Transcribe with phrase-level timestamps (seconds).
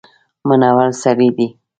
[0.47, 1.47] منور سړی دی.